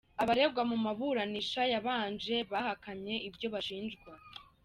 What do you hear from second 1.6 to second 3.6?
yabanje bahakanye ibyo